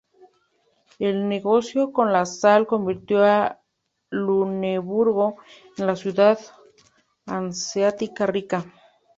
[0.97, 3.59] El negocio con la sal convirtió a
[4.09, 5.35] Luneburgo
[5.77, 6.39] en una ciudad
[7.27, 8.65] hanseática rica.